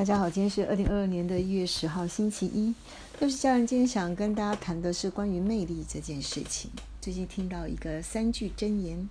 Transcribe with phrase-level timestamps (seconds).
[0.00, 2.74] 大家好，今天是二零二二年的一月十号，星期一。
[3.20, 6.70] 又是家人，今天想跟大家谈的是关于魅力这件事情。
[7.02, 9.10] 最近听到一个三句真言，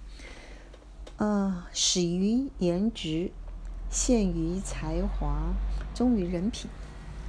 [1.18, 3.30] 呃，始于颜值，
[3.92, 5.54] 陷于才华，
[5.94, 6.68] 忠于人品。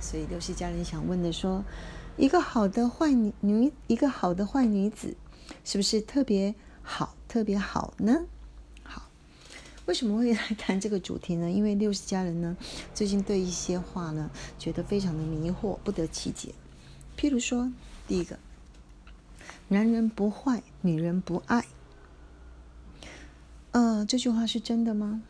[0.00, 1.62] 所以六是家人想问的说，
[2.16, 5.14] 一个好的坏女女，一个好的坏女子，
[5.66, 8.24] 是不是特别好，特别好呢？
[9.90, 11.50] 为什么会 来谈这个主题呢？
[11.50, 12.56] 因为六十家人呢，
[12.94, 16.54] 最近对一些话呢，觉得非常的迷惑，不得其解。
[17.18, 17.72] 譬如说，
[18.06, 18.38] 第一个，
[19.66, 21.64] 男人不坏，女人不爱。
[23.72, 25.22] 呃，这句话是真的吗？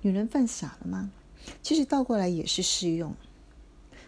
[0.00, 1.10] 女人犯傻了吗？
[1.60, 3.14] 其实倒过来也是适用。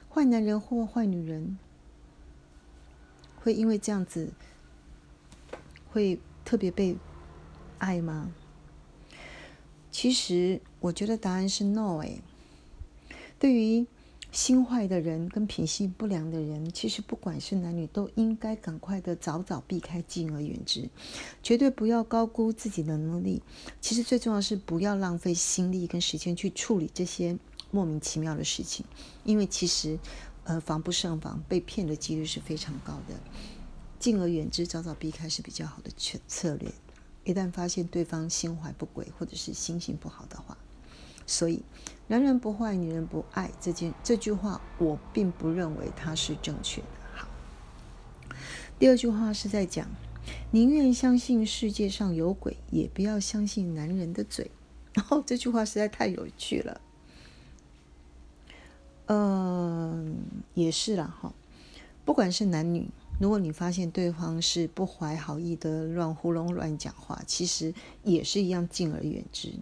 [0.09, 1.59] 坏男人或坏女人，
[3.43, 4.33] 会因为这样子，
[5.93, 6.97] 会特别被
[7.77, 8.33] 爱吗？
[9.99, 12.21] 其实我觉得答案是 no 哎。
[13.39, 13.87] 对于
[14.31, 20.91] 心坏的人跟品性不良的人，其实不管是男女，都应该赶快的早早避开，敬而远之。
[21.43, 23.43] 绝对不要高估自己的能力。
[23.81, 27.39] 其实最重要是不要浪费心力跟时间去处理这些
[27.71, 28.85] 莫名其妙的事情，
[29.25, 29.99] 因为其实
[30.45, 33.15] 呃防不胜防，被骗的几率是非常高的。
[33.99, 36.71] 敬而远之，早早避开是比较好的策策略。
[37.27, 40.57] 一旦发现对方心怀不轨，或者是心情不好的话，
[41.27, 41.63] 所以
[42.07, 46.87] “男人不坏，女人不爱”这件这句话，我并不认为它是正确的。
[47.13, 47.27] 好，
[48.79, 49.89] 第二句话是在讲，
[50.53, 54.53] 宁愿相信世界上有鬼，也不要相信男人的嘴。
[54.95, 56.81] 然后这句话实在太有趣了。
[59.07, 60.17] 嗯，
[60.55, 61.35] 也是啦哈，
[62.05, 62.89] 不管是男女。
[63.19, 69.55] 如果你发现对方是不怀好意的乱糊弄、乱讲话，其实也是一样敬而远之。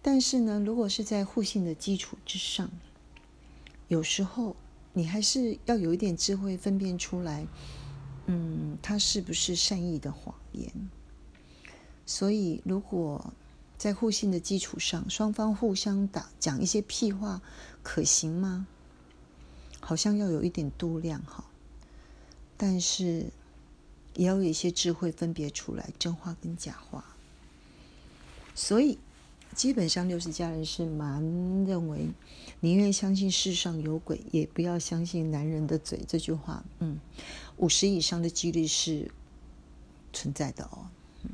[0.00, 2.70] 但是呢，如果是在互信的基础之上，
[3.88, 4.54] 有时候
[4.92, 7.46] 你还是要有一点智慧，分辨出来，
[8.26, 10.70] 嗯，他是不是善意的谎言。
[12.06, 13.32] 所以，如果
[13.76, 17.42] 在互信的基础上，双方互相打讲一些屁话，
[17.82, 18.68] 可行吗？
[19.80, 21.44] 好像要有一点度量哈。
[22.58, 23.26] 但是，
[24.14, 27.04] 也有一些智慧分别出来真话跟假话。
[28.54, 28.98] 所以，
[29.54, 31.22] 基本上六十家人是蛮
[31.66, 32.08] 认为，
[32.60, 36.02] 宁愿相信世上有鬼，也不要相信男人的嘴。
[36.08, 36.98] 这句话，嗯，
[37.58, 39.10] 五十以上的几率是
[40.14, 40.88] 存在的哦。
[41.24, 41.30] 嗯，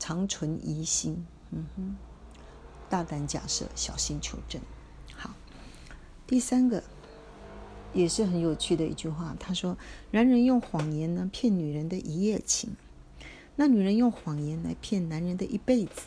[0.00, 1.96] 常存疑心，嗯哼，
[2.88, 4.60] 大胆假设，小心求证。
[5.14, 5.34] 好，
[6.26, 6.82] 第三个。
[7.96, 9.34] 也是很有趣的一句话。
[9.40, 9.76] 他说
[10.12, 12.76] ：“男人用谎言呢骗女人的一夜情，
[13.56, 16.02] 那女人用谎言来骗男人的一辈子。”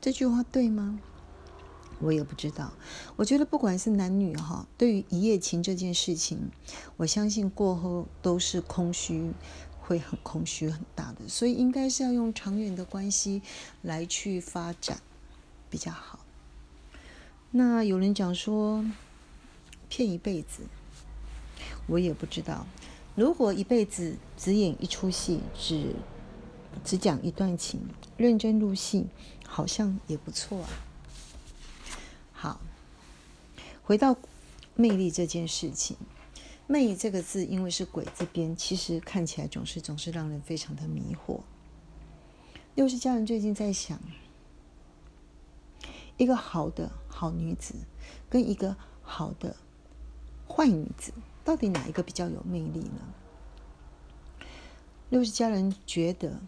[0.00, 0.98] 这句话对吗？
[2.00, 2.72] 我也不知道。
[3.16, 6.50] 我觉得不管是男女哈，对于一夜情这件事情，
[6.96, 9.32] 我相信过后都是空虚，
[9.80, 11.28] 会很空虚很大的。
[11.28, 13.42] 所以应该是要用长远的关系
[13.80, 14.98] 来去发展
[15.70, 16.18] 比较好。
[17.52, 18.84] 那有人讲说
[19.88, 20.62] 骗一辈子。
[21.86, 22.66] 我也不知道，
[23.14, 25.94] 如果一辈子只演一出戏，只
[26.82, 27.80] 只讲一段情，
[28.16, 29.06] 认真入戏，
[29.46, 30.68] 好像也不错啊。
[32.32, 32.60] 好，
[33.82, 34.16] 回到
[34.74, 35.96] 魅力这件事情
[36.66, 41.40] ，“魅”这个字，因为是鬼字边，其实看起来总是总是让人非常的迷惑。
[42.74, 44.00] 六十家人最近在想，
[46.16, 47.74] 一个好的好女子，
[48.28, 49.54] 跟一个好的
[50.48, 51.12] 坏女子。
[51.44, 53.14] 到底哪一个比较有魅力呢？
[55.10, 56.40] 六十家人觉得，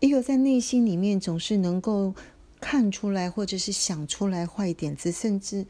[0.00, 2.14] 一个在内心里面总是能够
[2.60, 5.64] 看出来或者是想出来坏点子，甚至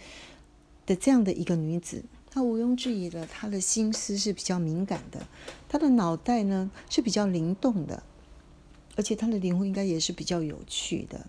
[0.87, 5.28] 的这样的一个女子，她毋庸置疑的，她的心思是比较敏感的，
[5.69, 8.03] 她的脑袋呢是比较灵动的，
[8.97, 11.26] 而且她的灵魂应该也是比较有趣的。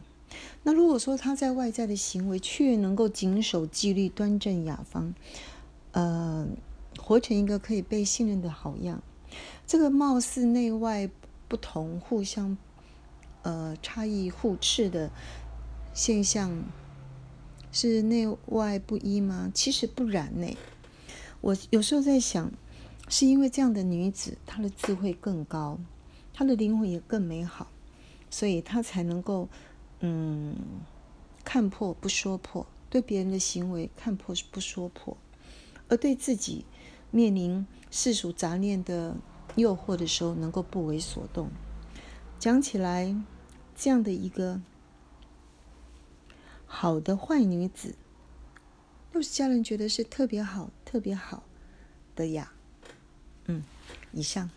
[0.63, 5.13] 那如果说他在外在的行为却能够谨守纪律、端正雅芳，
[5.91, 6.47] 呃，
[6.97, 9.03] 活成一个可以被信任的好样，
[9.67, 11.09] 这个貌似内外
[11.49, 12.57] 不同、互相
[13.41, 15.11] 呃差异互斥的
[15.93, 16.63] 现象，
[17.71, 19.51] 是内外不一吗？
[19.53, 20.47] 其实不然呢。
[21.41, 22.51] 我有时候在想，
[23.09, 25.77] 是因为这样的女子，她的智慧更高，
[26.33, 27.67] 她的灵魂也更美好，
[28.29, 29.49] 所以她才能够。
[30.05, 30.53] 嗯，
[31.45, 35.15] 看破不说破，对别人的行为看破不说破，
[35.87, 36.65] 而对自己
[37.09, 39.15] 面临世俗杂念的
[39.55, 41.49] 诱惑的时候，能够不为所动。
[42.37, 43.15] 讲起来，
[43.77, 44.59] 这样的一个
[46.65, 47.95] 好的坏女子，
[49.09, 51.43] 都是家人觉得是特别好、特别好
[52.13, 52.51] 的呀。
[53.45, 53.63] 嗯，
[54.11, 54.49] 以上。